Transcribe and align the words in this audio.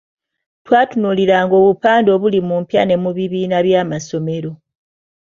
Twatunuuliranga 0.65 1.53
obupande 1.61 2.09
obuli 2.15 2.39
mu 2.47 2.55
mpya 2.61 2.81
ne 2.85 2.95
mu 3.03 3.09
bibiina 3.17 3.57
bya 3.65 3.77
amasomero. 3.83 4.51